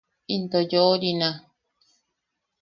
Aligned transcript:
Into 0.35 0.59
yo’orina. 0.71 1.29